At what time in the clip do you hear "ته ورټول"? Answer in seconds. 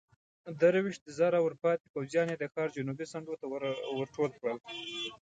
3.41-4.29